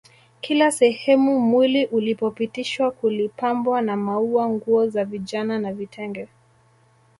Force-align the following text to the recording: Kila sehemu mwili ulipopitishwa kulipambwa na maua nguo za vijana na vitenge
Kila 0.41 0.71
sehemu 0.71 1.39
mwili 1.39 1.85
ulipopitishwa 1.85 2.91
kulipambwa 2.91 3.81
na 3.81 3.97
maua 3.97 4.49
nguo 4.49 4.87
za 4.87 5.05
vijana 5.05 5.59
na 5.59 5.73
vitenge 5.73 6.27